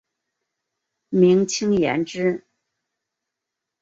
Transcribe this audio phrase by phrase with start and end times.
[1.09, 2.47] 明清延之。